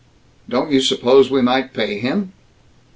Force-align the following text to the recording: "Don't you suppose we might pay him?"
"Don't 0.49 0.71
you 0.71 0.81
suppose 0.81 1.29
we 1.29 1.43
might 1.43 1.73
pay 1.75 1.99
him?" 1.99 2.33